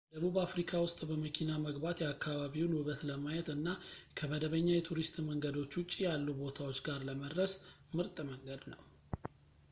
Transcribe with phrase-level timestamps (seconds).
[0.13, 3.67] ደቡብ አፍሪካ ውስጥ በመኪና መግባት የአካባቢውን ውበት ለማየት እና
[4.19, 7.53] ከመደበኛ የቱሪስት መንገዶች ውጪ ያሉ ቦታዎች ጋር ለመድረስ
[7.99, 8.81] ምርጥ መንገድ ነው